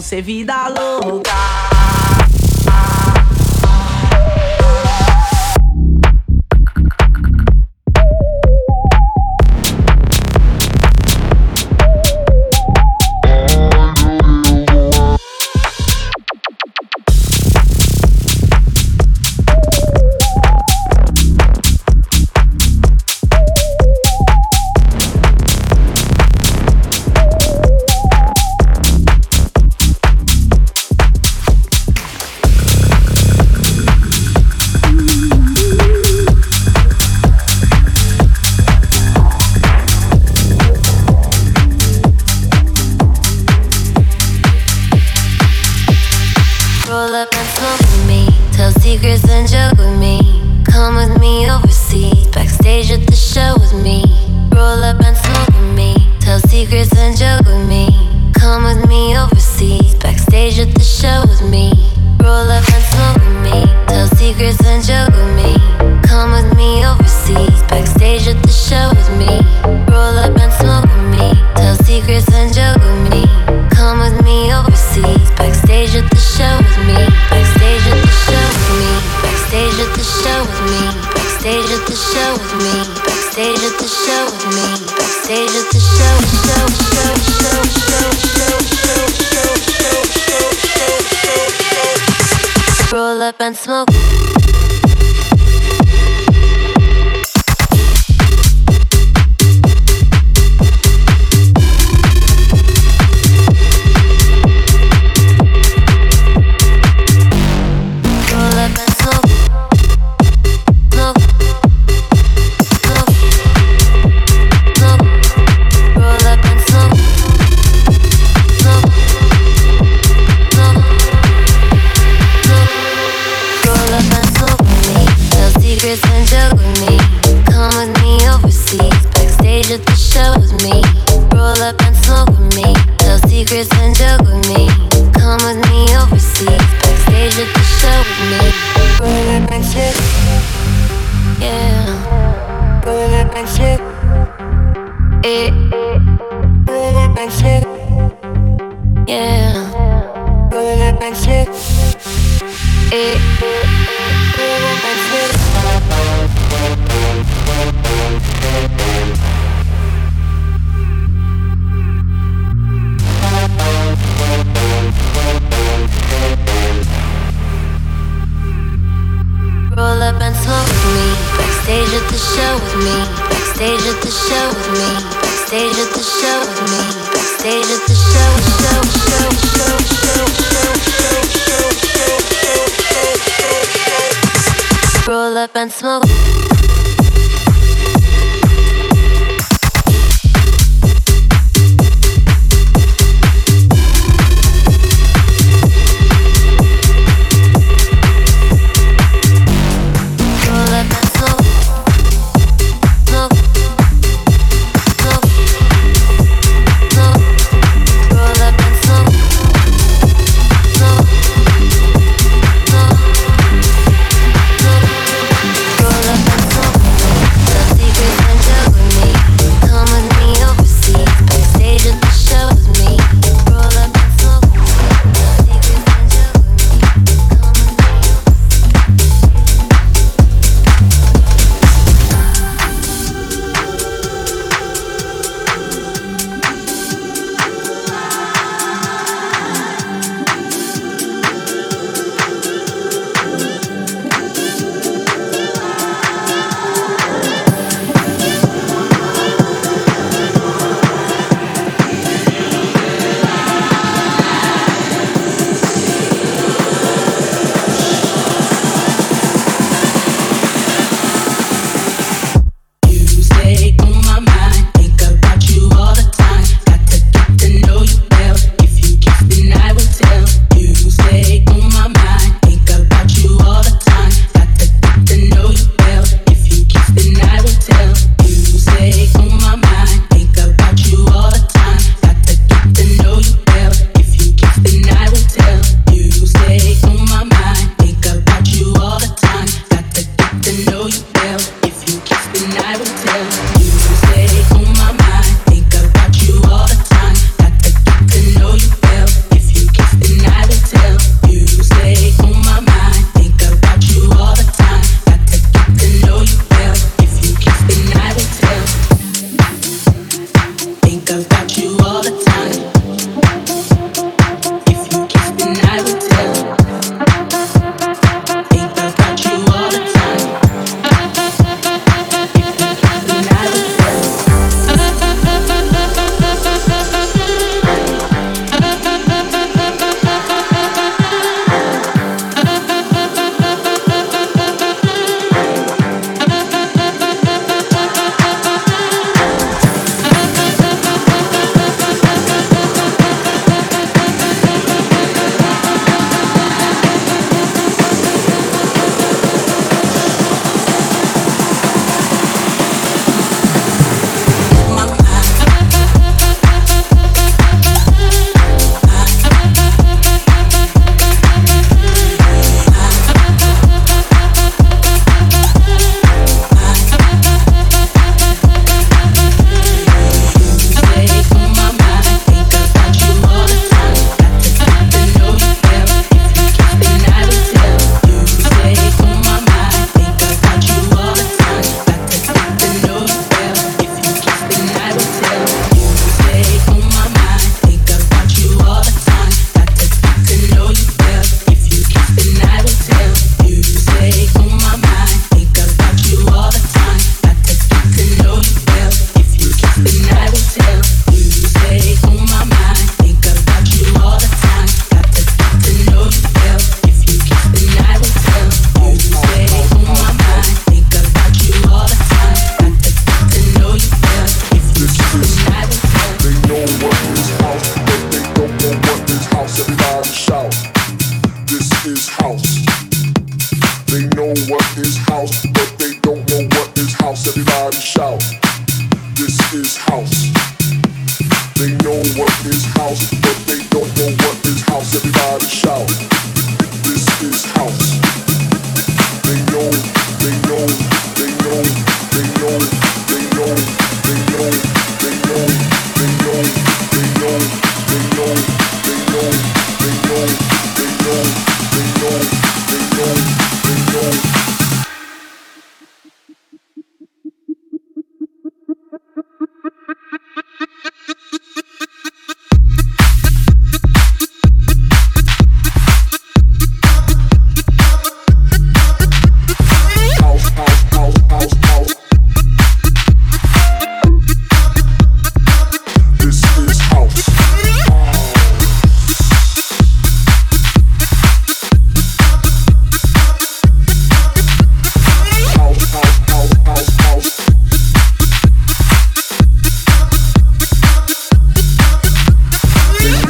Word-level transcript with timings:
ser 0.00 0.22
vida 0.22 0.68
louca. 0.68 1.71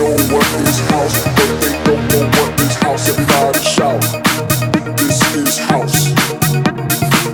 know 0.03 0.35
what 0.35 0.47
is 0.67 0.79
house, 0.91 1.23
but 1.23 1.51
they 1.63 1.85
don't 1.85 2.05
know 2.11 2.27
what 2.37 2.61
is 2.61 2.75
house 2.83 3.09
if 3.09 3.19
I 3.31 3.53
shout. 3.63 4.03
This 4.99 5.21
is 5.37 5.59
house. 5.59 5.99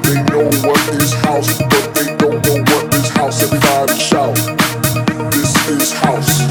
They 0.04 0.20
know 0.28 0.50
what 0.68 0.82
is 1.00 1.12
house, 1.24 1.58
but 1.70 1.94
they 1.94 2.14
don't 2.16 2.44
know 2.44 2.58
what 2.70 2.94
is 2.94 3.08
house 3.10 3.42
if 3.42 3.52
I 3.64 3.96
shout. 3.96 4.36
This 5.32 5.68
is 5.68 5.92
house. 5.92 6.47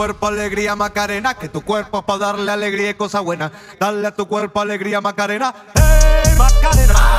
Cuerpo 0.00 0.28
alegría 0.28 0.74
Macarena, 0.76 1.34
que 1.34 1.50
tu 1.50 1.60
cuerpo 1.60 1.98
es 1.98 2.04
para 2.04 2.18
darle 2.20 2.50
alegría 2.50 2.88
y 2.88 2.94
cosa 2.94 3.20
buena. 3.20 3.52
Dale 3.78 4.06
a 4.08 4.10
tu 4.10 4.26
cuerpo 4.26 4.58
alegría 4.62 5.02
Macarena, 5.02 5.54
hey 5.74 6.34
Macarena. 6.38 7.18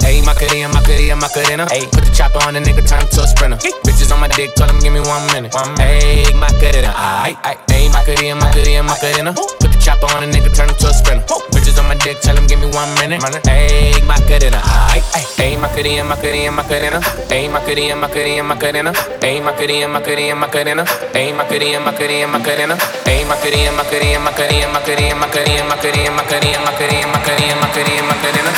Hey, 0.00 0.22
Macarena, 0.22 0.68
Macarena, 0.68 1.16
Macarena. 1.16 1.66
Hey, 1.70 1.86
put 1.92 2.04
the 2.04 2.10
chopper 2.10 2.42
on 2.48 2.54
the 2.54 2.60
nigga, 2.60 2.82
turn 2.88 3.02
him 3.02 3.08
to 3.08 3.22
a 3.22 3.26
sprinter. 3.26 3.58
Bitches 3.84 4.10
on 4.12 4.18
my 4.18 4.28
dick, 4.28 4.54
tell 4.54 4.68
him 4.68 4.80
give 4.80 4.92
me 4.94 5.00
one 5.00 5.26
minute. 5.32 5.54
One 5.54 5.76
Hey, 5.76 6.24
Macarena, 6.34 6.92
aight, 6.96 7.36
aight. 7.44 7.58
Hey, 7.70 7.88
Macarena, 7.90 8.34
Macarena, 8.34 8.82
Macarena. 8.82 9.61
Chopper 9.82 10.06
on 10.14 10.22
the 10.22 10.30
nigga, 10.30 10.54
turn 10.54 10.70
him 10.70 10.76
to 10.78 10.88
a 10.88 10.94
sprinter. 10.94 11.34
Bitches 11.50 11.78
on 11.82 11.90
my 11.90 11.98
dick, 11.98 12.20
tell 12.20 12.36
him 12.38 12.46
give 12.46 12.60
me 12.60 12.70
one 12.70 12.94
minute. 13.02 13.18
Hey, 13.44 13.98
Macarena, 14.06 14.62
aight. 14.94 15.02
Hey, 15.34 15.56
Macarena, 15.58 16.04
Macarena, 16.04 16.52
Macarena. 16.52 17.00
Hey, 17.28 17.48
Macarena, 17.48 17.96
Macarena, 17.96 18.42
Macarena. 18.44 18.92
Hey, 19.20 19.40
Macarena, 19.42 19.88
Macarena, 19.88 20.36
Macarena. 20.38 20.84
Hey, 21.12 21.32
Macarena, 21.34 21.80
Macarena, 21.80 22.26
Macarena. 22.30 22.76
Hey, 23.04 23.24
Macarena, 23.26 23.72
Macarena, 23.72 24.20
Macarena, 24.22 24.68
Macarena, 24.70 25.14
Macarena, 25.18 25.64
Macarena, 25.66 26.10
Macarena, 26.14 26.60
Macarena, 26.62 27.06
Macarena, 27.10 27.56
Macarena, 27.58 28.02
Macarena. 28.06 28.52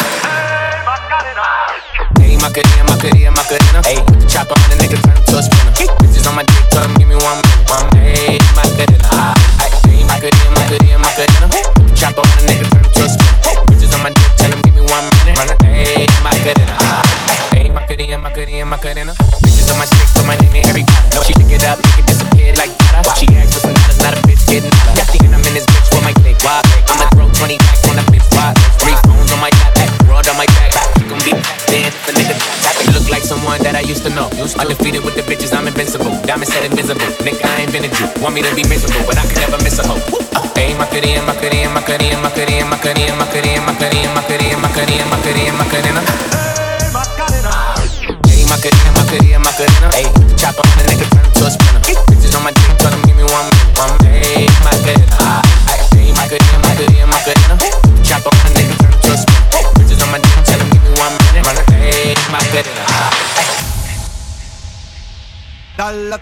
Hey, 2.21 2.37
Macarena, 2.37 2.85
Macarena, 2.85 3.31
Macarena. 3.33 3.81
Hey, 3.85 3.99
Want 38.25 38.37
me 38.37 38.41
to 38.41 38.55
be 38.55 38.67
miserable, 38.67 39.05
but 39.05 39.19
I 39.19 39.24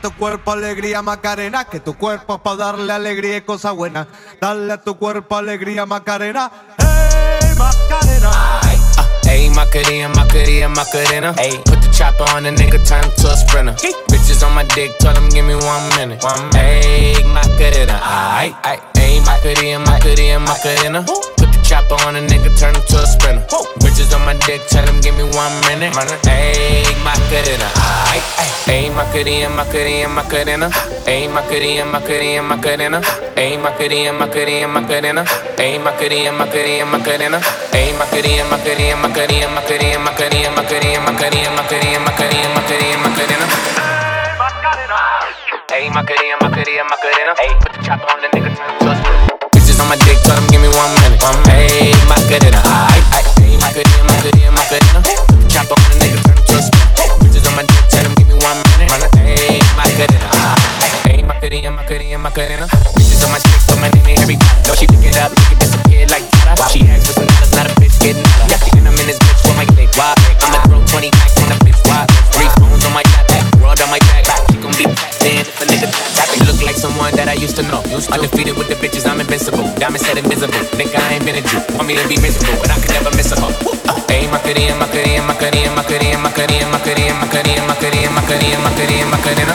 tu 0.03 0.11
cuerpo 0.17 0.51
alegría 0.51 1.01
Macarena, 1.01 1.65
que 1.65 1.79
tu 1.79 1.97
cuerpo 1.97 2.35
es 2.35 2.41
para 2.41 2.57
darle 2.57 2.93
alegría 2.93 3.37
y 3.37 3.43
cosa 3.43 3.71
buena. 3.71 4.09
Dale 4.41 4.73
a 4.73 4.83
tu 4.83 4.99
cuerpo 4.99 5.37
alegría 5.37 5.87
Macarena, 5.87 6.51
hey 6.79 7.55
Macarena. 7.57 8.31
Hey, 9.25 9.49
Macarena, 9.49 10.09
Macarena, 10.09 10.69
Macarena. 10.69 11.35
Hey, 11.39 11.59
put 11.65 11.81
the 11.81 11.89
chopper 11.91 12.25
on 12.35 12.43
the 12.43 12.51
nigga, 12.51 12.85
turn 12.87 13.03
him 13.03 13.11
to 13.17 13.29
a 13.31 13.37
sprinter. 13.37 13.73
Bitches 14.11 14.47
on 14.47 14.55
my 14.55 14.65
dick, 14.75 14.91
tell 14.99 15.15
him 15.15 15.29
give 15.31 15.47
me 15.47 15.55
one 15.55 15.89
minute. 15.97 16.23
One 16.23 16.51
Hey, 16.53 17.15
Macarena, 17.25 17.99
aight. 18.03 18.55
Hey, 18.95 19.21
Macarena, 19.21 19.79
Macarena, 19.79 20.39
Macarena. 20.41 21.42
Chopper 21.73 21.97
on 22.05 22.17
a 22.17 22.21
nigga, 22.21 22.53
turn 22.61 22.75
him 22.77 22.85
to 22.85 23.01
a 23.01 23.07
sprinter. 23.07 23.41
Bitches 23.81 24.13
on 24.13 24.21
my 24.29 24.37
dick, 24.45 24.61
tell 24.69 24.85
him 24.85 25.01
give 25.01 25.17
me 25.17 25.25
one 25.25 25.55
minute. 25.65 25.97
Hey, 26.21 26.85
Macarena. 27.01 27.69
Hey, 28.69 28.91
Macarena, 28.93 29.49
Macarena, 29.49 30.09
Macarena. 30.09 30.69
Hey, 31.09 31.29
Macarena, 31.29 31.87
Macarena, 31.89 32.43
Macarena. 32.43 33.01
Hey, 33.35 33.57
Macarena, 33.57 34.13
Macarena, 34.13 34.69
Macarena. 34.69 35.25
Hey, 35.57 35.79
Macarena, 35.79 36.33
Macarena, 36.33 36.85
Macarena. 36.85 37.41
Hey, 37.73 37.89
Macarena, 37.97 38.45
Macarena, 38.53 38.97
Macarena, 39.05 39.49
Macarena, 39.57 39.99
Macarena, 40.05 40.51
Macarena, 40.53 41.01
Macarena, 41.01 41.49
Macarena, 41.57 42.01
Macarena, 42.05 42.49
Macarena, 42.53 42.99
Macarena. 43.01 43.47
Hey, 45.73 45.89
Macarena, 45.89 46.37
Macarena, 46.43 46.85
Macarena. 46.93 47.33
Hey, 47.41 47.53
put 47.61 47.73
the 47.73 47.81
chopper 47.83 48.09
on 48.13 48.21
the 48.21 48.29
nigga, 48.29 48.57
turn 48.57 48.71
him 48.71 48.82
on 49.83 49.89
my 49.91 49.99
dick, 50.07 50.19
tell 50.23 50.39
him 50.39 50.47
give 50.55 50.63
me 50.63 50.71
one 50.79 50.95
minute. 51.03 51.19
One 51.23 51.35
Hey, 51.51 51.91
aight, 51.91 52.07
aight. 52.07 53.27
Hey, 53.43 53.59
Macarena, 53.59 54.03
Macarena, 54.07 54.51
Macarena. 54.55 55.01
Chopper 55.51 55.75
on 55.75 55.89
the 55.91 55.97
nigga, 55.99 56.19
turn 56.23 56.39
him 56.39 56.45
to 56.47 56.55
a 56.55 56.63
sprinter. 56.63 57.07
Bitches 57.19 57.45
on 57.51 57.55
my 57.59 57.65
dick, 57.67 57.85
tell 57.91 58.05
him 58.07 58.15
give 58.15 58.29
me 58.31 58.37
one 58.39 58.59
minute. 58.79 59.11
Hey, 59.19 59.59
Macarena. 59.75 60.29
Hey, 61.03 61.23
Macarena, 61.23 61.71
Macarena, 61.75 62.19
Macarena. 62.19 62.67
Bitches 62.95 63.27
on 63.27 63.31
my 63.35 63.43
stick, 63.43 63.63
put 63.67 63.79
my 63.83 63.91
name 63.91 64.07
in 64.07 64.23
every 64.23 64.37
Know 64.67 64.75
she 64.79 64.87
pick 64.87 65.03
it 65.03 65.19
up, 65.19 65.35
make 65.35 65.51
it 65.51 65.59
disappear 65.59 66.07
like 66.07 66.27
that. 66.47 66.63
She 66.71 66.87
asks 66.87 67.11
for 67.11 67.19
some 67.19 67.27
dollars, 67.27 67.53
not 67.53 67.67
a 67.67 67.75
bitch 67.83 67.99
getting 67.99 68.23
out. 68.39 68.49
Got 68.55 68.61
thinking 68.63 68.87
I'm 68.87 68.95
in 68.95 69.07
this 69.11 69.19
bitch 69.19 69.41
for 69.43 69.55
my 69.59 69.67
click. 69.75 69.91
Why? 69.99 70.15
I'ma 70.47 70.63
throw 70.71 70.81
20 70.85 71.11
packs 71.11 71.37
on 71.43 71.49
the 71.51 71.59
bitch. 71.67 71.81
Why? 71.91 72.07
Three 72.37 72.51
phones 72.61 72.87
on 72.87 72.95
my 72.95 73.03
back, 73.27 73.45
world 73.59 73.81
on 73.83 73.91
my 73.91 73.99
back. 73.99 74.47
She 74.53 74.59
gon' 74.63 74.75
be 74.79 74.87
then 75.23 75.43
if 75.43 75.59
a 75.59 75.65
nigga 75.67 75.89
tap 76.15 76.32
like 76.73 76.81
someone 76.81 77.13
that 77.21 77.29
I 77.29 77.37
used 77.37 77.57
to 77.57 77.65
know. 77.69 77.85
Used 77.93 78.09
Undefeated 78.09 78.57
with 78.57 78.69
the 78.73 78.77
bitches, 78.81 79.05
I'm 79.05 79.21
invincible. 79.21 79.69
Diamond 79.77 80.01
said 80.01 80.17
invisible. 80.17 80.57
Nigga, 80.81 80.97
I 80.97 81.21
ain't 81.21 81.25
been 81.25 81.37
a 81.37 81.45
Jew. 81.45 81.61
Want 81.77 81.85
me 81.85 81.95
to 82.01 82.09
be 82.09 82.17
miserable, 82.17 82.57
but 82.65 82.73
I 82.73 82.81
could 82.81 82.97
never 82.97 83.13
miss 83.13 83.29
a 83.33 83.37
hoe. 83.37 83.53
Hey, 84.09 84.25
Macarena, 84.33 84.73
Macarena, 84.81 85.21
Macarena, 85.29 85.69
Macarena, 85.77 86.17
Macarena, 86.17 86.67
Macarena, 86.73 87.13
Macarena, 87.21 87.61
Macarena, 87.69 88.09
Macarena, 88.17 88.57
Macarena, 88.65 89.05
Macarena. 89.13 89.55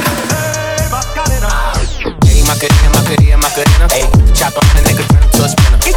Hey, 2.22 2.46
Macarena, 2.46 2.90
Macarena, 2.94 3.38
Macarena. 3.42 3.86
Hey, 3.90 4.06
chop 4.38 4.54
on 4.54 4.68
the 4.78 4.82
nigga, 4.86 5.02
turn 5.10 5.22
him 5.26 5.32
to 5.34 5.42
a 5.42 5.50
sprinter. 5.50 5.78
Bitches 5.82 5.97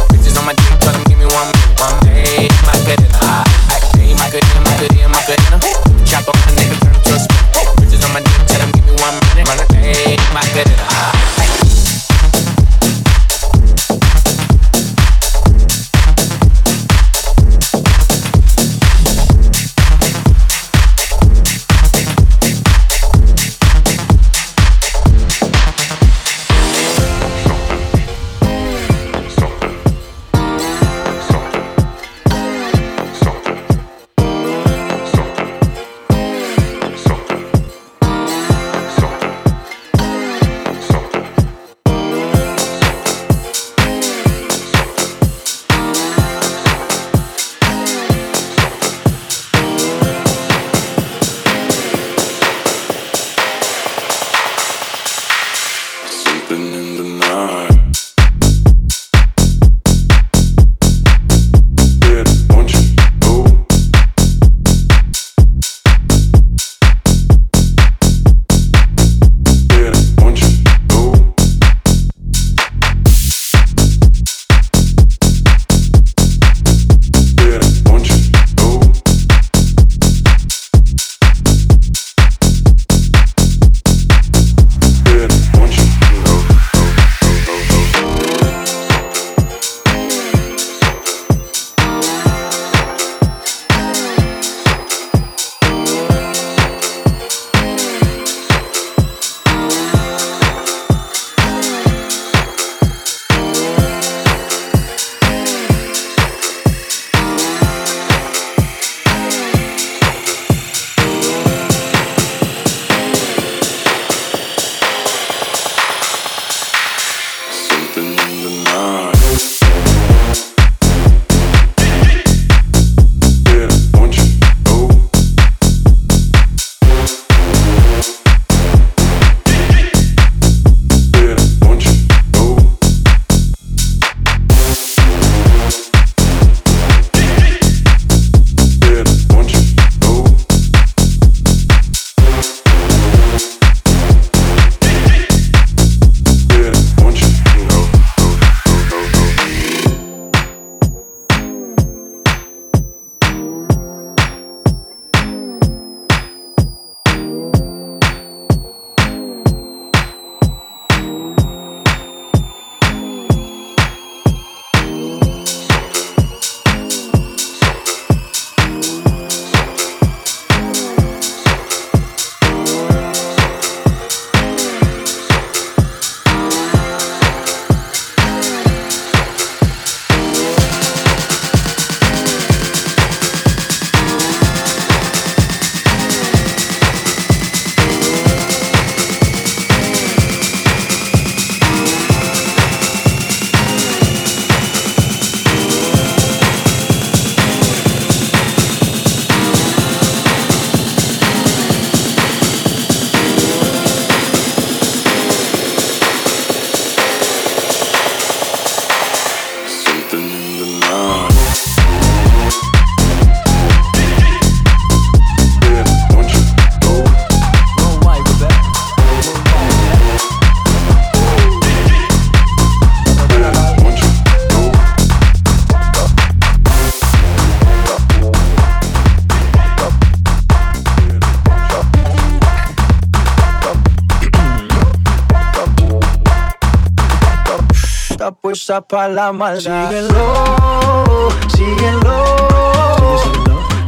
puesta 238.61 238.81
pa' 238.81 239.07
la 239.07 239.31
maldad. 239.31 239.89
Síguelo, 239.89 241.29
síguelo. 241.55 242.25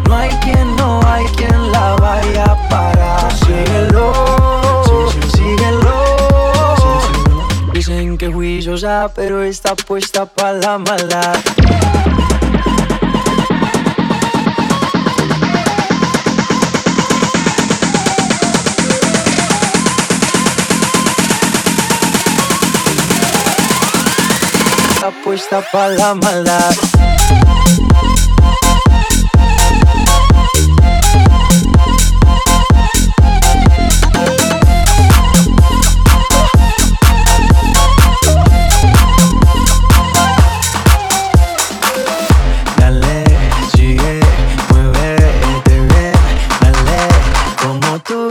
No 0.08 0.16
hay 0.16 0.30
quien, 0.42 0.76
no 0.76 1.00
hay 1.06 1.26
quien 1.38 1.72
la 1.72 1.96
vaya 1.98 2.46
a 2.46 2.70
parar. 2.70 3.32
Síguelo, 3.38 4.82
síguelo. 5.36 5.94
Dicen 7.72 8.18
que 8.18 8.32
juiciosa, 8.34 9.12
pero 9.14 9.44
está 9.44 9.76
puesta 9.76 10.26
pa' 10.26 10.54
la 10.54 10.80
maldad. 10.80 11.36
Puesta 25.34 25.64
pa' 25.72 25.88
la 25.90 26.14
maldad. 26.14 26.76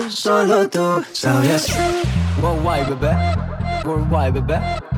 Solo 0.08 0.68
tú 0.68 1.02
sabías. 1.12 1.66
Worldwide, 2.40 2.94
bebé, 2.94 3.16
worldwide, 3.84 4.40
bebé. 4.40 4.91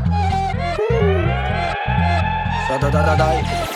Da 2.78 2.90
da 2.90 3.02
da 3.02 3.14
da 3.16 3.74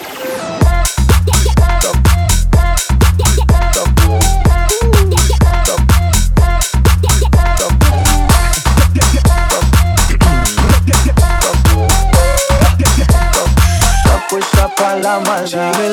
pa' 14.78 14.94
la 15.02 15.20
maldad 15.20 15.87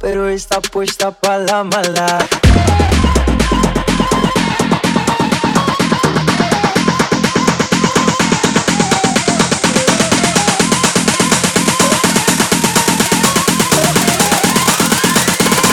pero 0.00 0.28
está 0.28 0.60
puesta 0.60 1.10
pa' 1.10 1.38
la 1.38 1.64
maldad. 1.64 2.24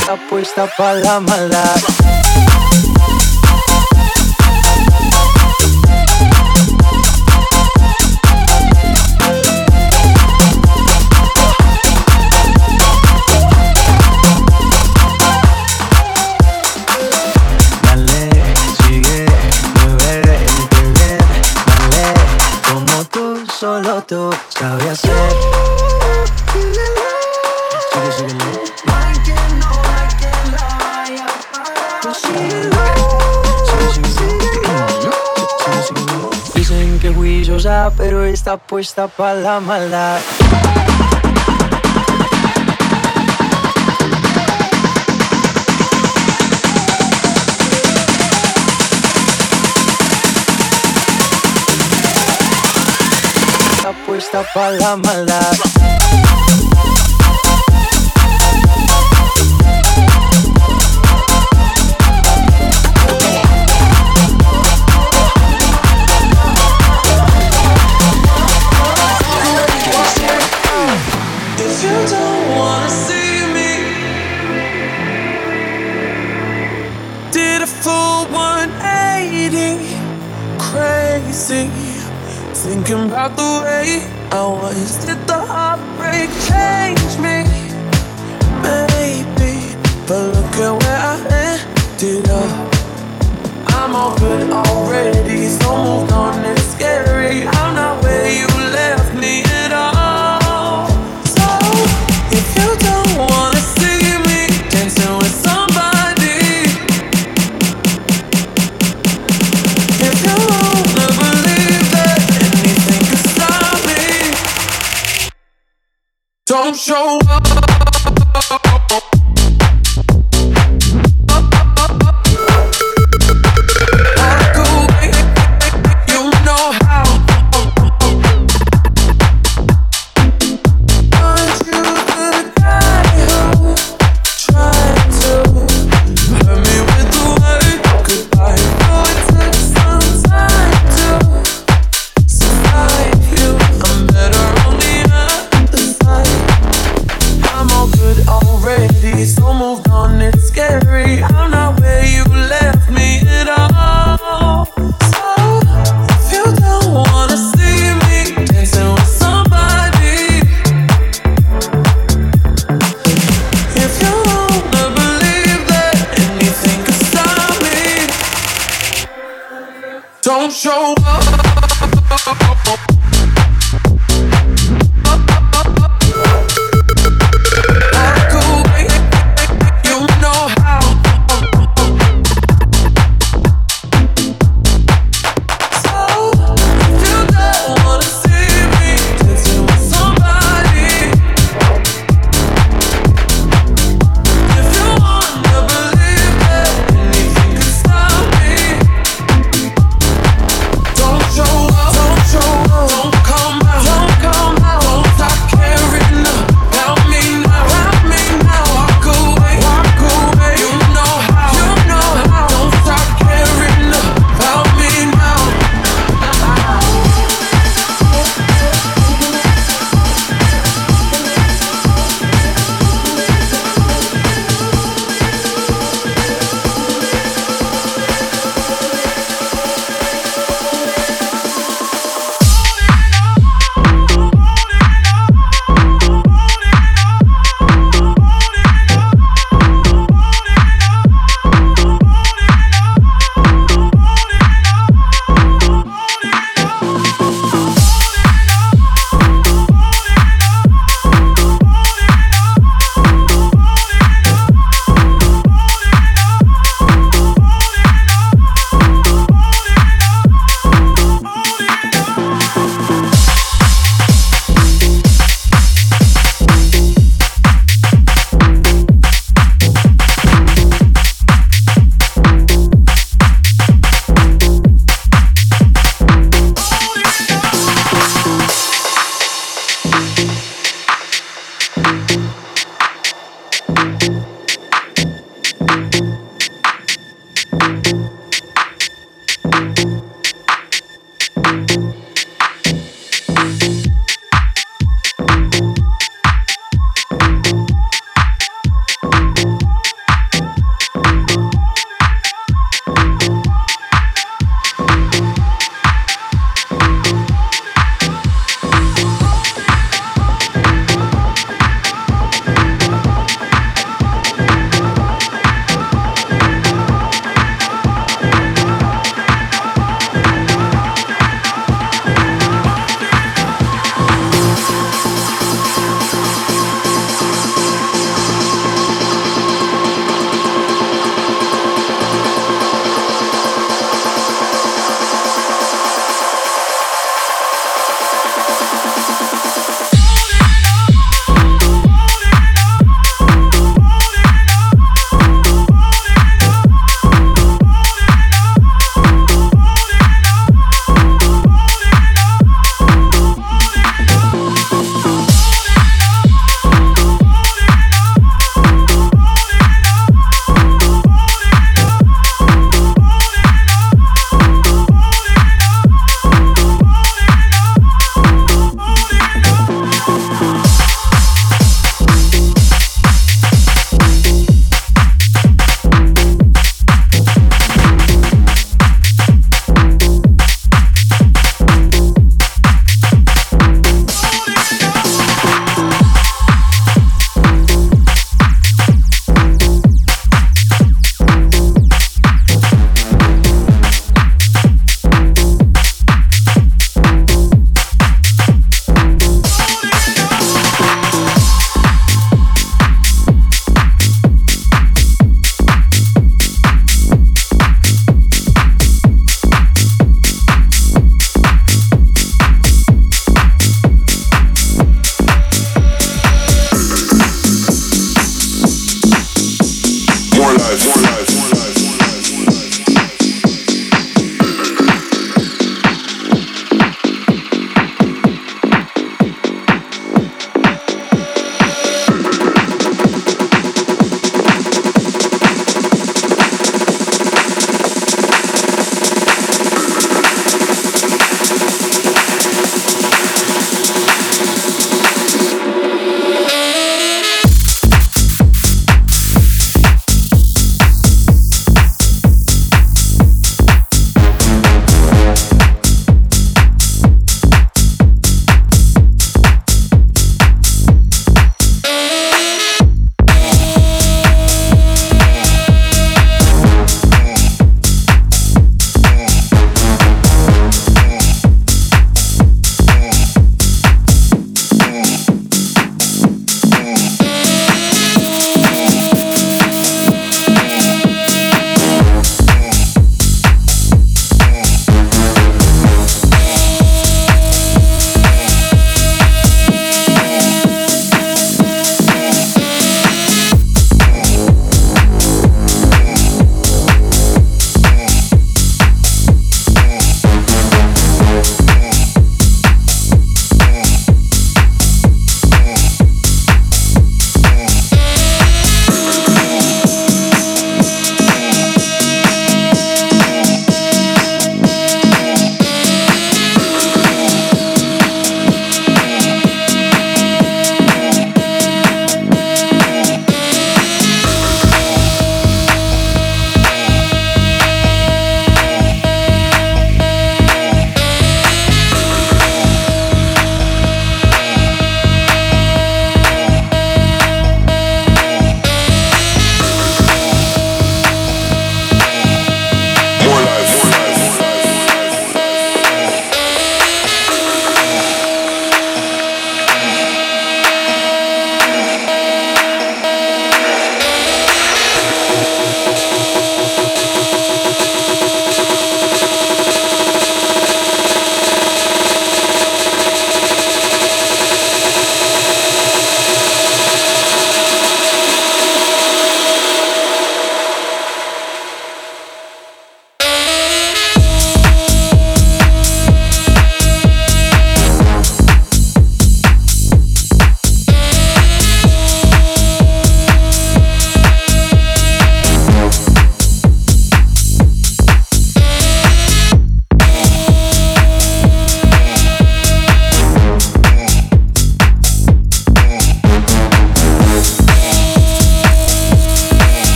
Está 0.00 0.16
puesta 0.28 0.66
pa' 0.76 0.94
la 0.94 1.20
maldad. 1.20 2.17
tú 24.08 24.30
sabes 24.48 24.86
hacer. 24.86 25.12
Sigue, 32.22 34.12
sigue, 34.12 34.48
Dicen 36.54 36.98
que 37.00 37.10
Willy 37.10 37.44
pero 37.96 38.24
está 38.24 38.56
puesta 38.56 39.08
para 39.08 39.34
la 39.34 39.60
maldad. 39.60 40.20
Puesta 54.30 54.52
pa' 54.52 54.70
la 54.70 54.96
maldad. 54.96 55.97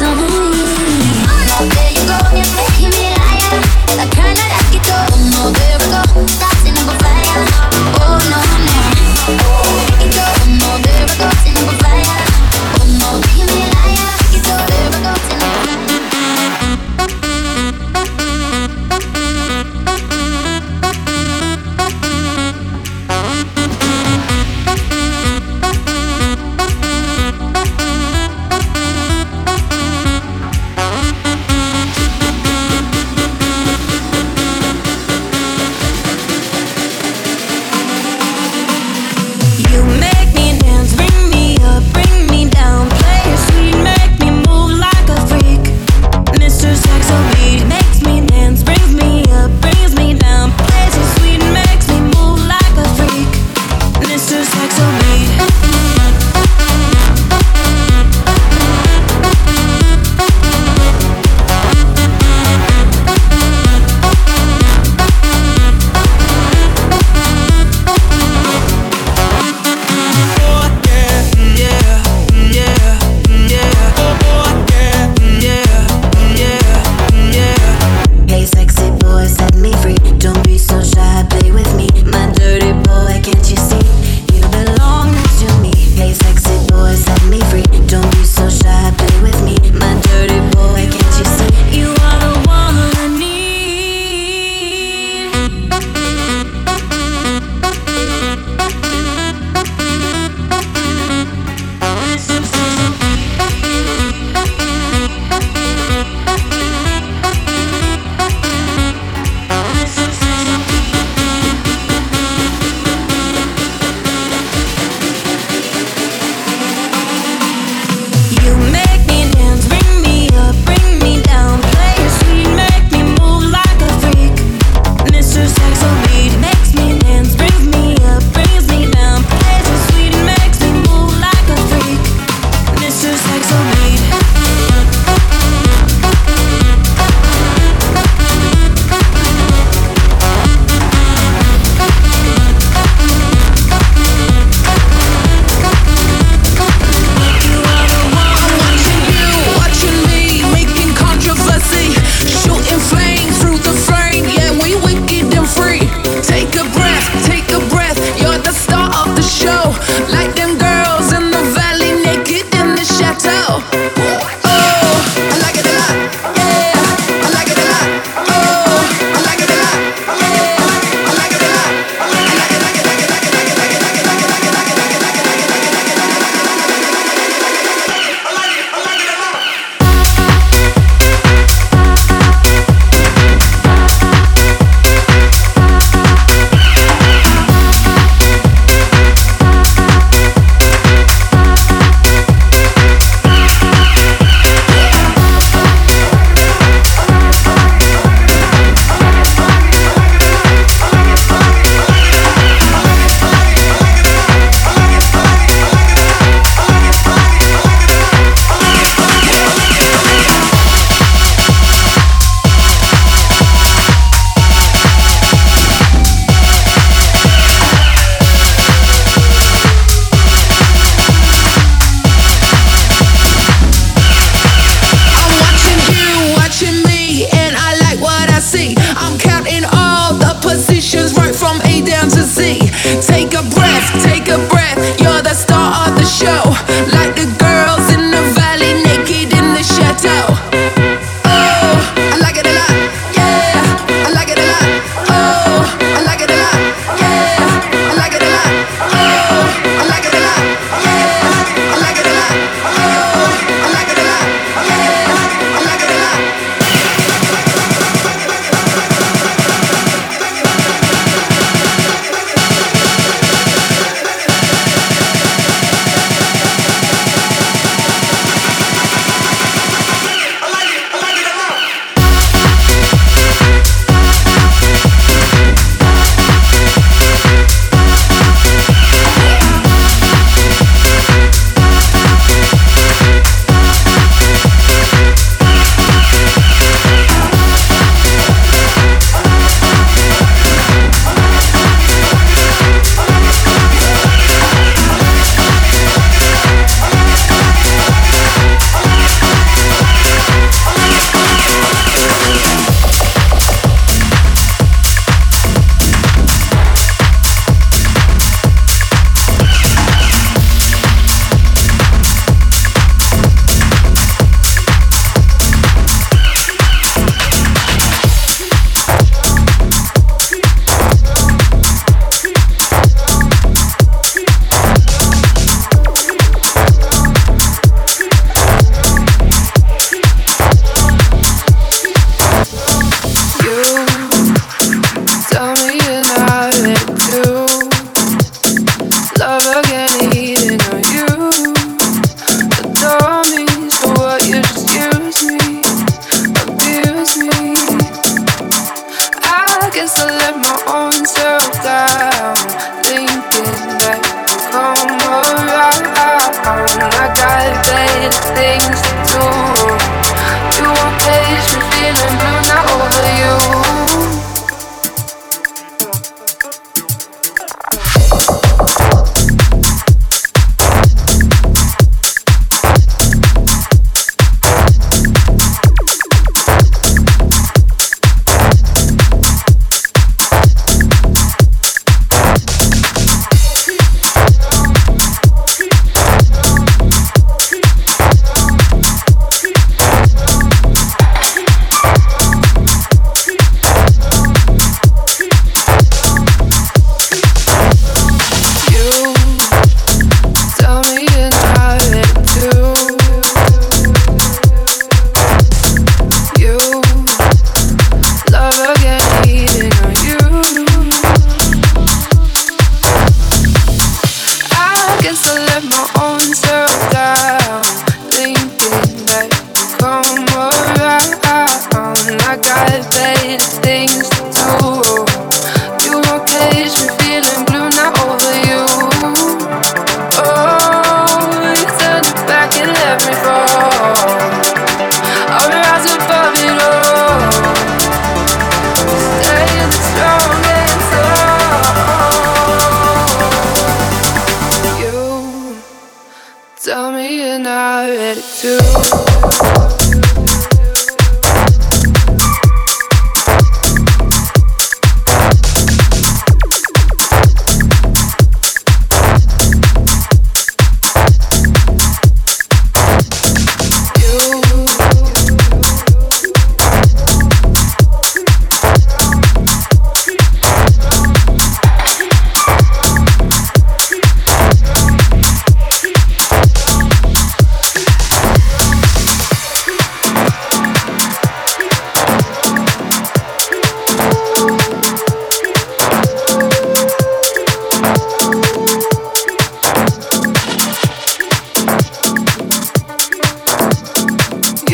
Your 0.00 0.45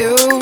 you. 0.03 0.42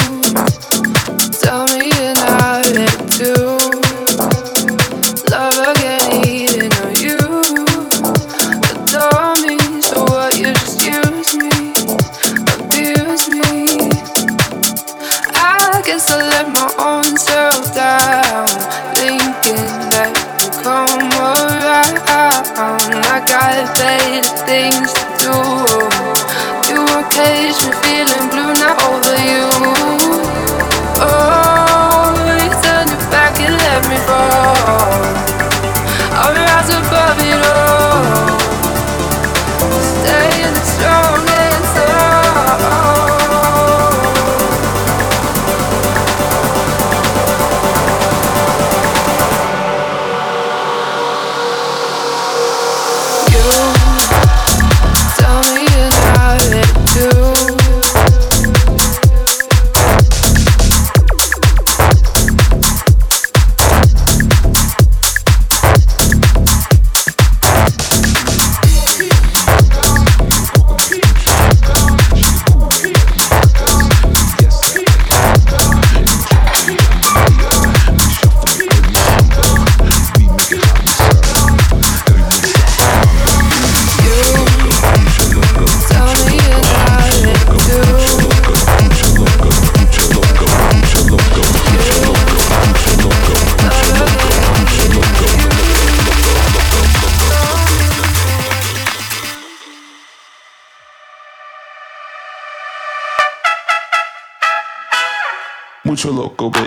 Central 106.01 106.31
Local. 106.39 106.60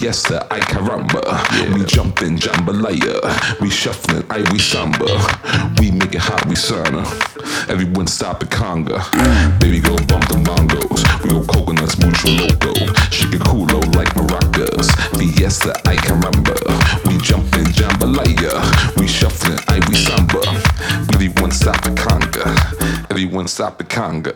Yes, 0.00 0.26
that 0.30 0.46
I 0.50 0.60
can 0.60 0.86
run, 0.86 1.06
but. 1.08 1.24
Uh, 1.26 1.39
yeah. 1.60 1.74
We 1.74 1.84
jumping 1.84 2.38
jambalaya. 2.38 3.60
We 3.60 3.70
shuffling, 3.70 4.24
we 4.52 4.58
samba. 4.58 5.06
We 5.78 5.90
make 5.90 6.14
it 6.14 6.20
hot, 6.20 6.46
we 6.46 6.54
sauna. 6.54 7.04
Everyone 7.68 8.06
stop 8.06 8.42
at 8.42 8.50
conga. 8.50 8.98
Baby, 9.60 9.80
go 9.80 9.96
bump 10.06 10.26
the 10.28 10.36
bongos. 10.40 11.04
We 11.22 11.30
go 11.30 11.42
coconuts, 11.44 11.98
mucho 11.98 12.28
loco. 12.28 12.72
Sugar 13.10 13.38
culo 13.44 13.80
like 13.94 14.12
maracas. 14.16 14.88
Fiesta, 15.40 15.72
ay 15.86 15.96
remember. 16.08 16.56
We 17.06 17.18
jumping 17.18 17.72
jambalaya. 17.72 18.52
We 18.96 19.06
shuffling, 19.06 19.58
we 19.88 19.94
samba. 19.94 20.40
Everyone 21.12 21.50
stop 21.50 21.76
at 21.86 21.94
conga. 21.96 22.44
Everyone 23.10 23.48
stop 23.48 23.80
at 23.80 23.88
conga. 23.88 24.32